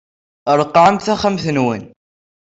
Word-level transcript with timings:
Ṛeqqɛem 0.59 0.95
taxxamt-nwen. 0.97 1.83